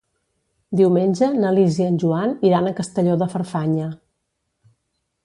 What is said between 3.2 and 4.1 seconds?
de Farfanya.